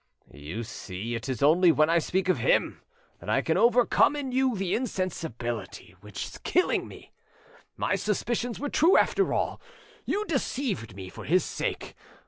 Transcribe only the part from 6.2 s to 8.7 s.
is killing me. My suspicions were